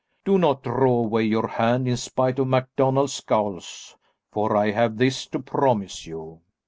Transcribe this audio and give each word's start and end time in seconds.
Do 0.25 0.39
not 0.39 0.63
draw 0.63 1.03
away 1.03 1.25
your 1.25 1.47
hand, 1.47 1.87
in 1.87 1.95
spite 1.95 2.39
of 2.39 2.47
MacDonald's 2.47 3.13
scowls, 3.13 3.95
for 4.31 4.57
I 4.57 4.71
have 4.71 4.97
this 4.97 5.27
to 5.27 5.39
promise 5.39 6.07
you. 6.07 6.41